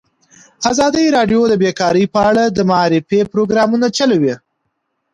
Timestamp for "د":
1.47-1.53, 2.49-2.59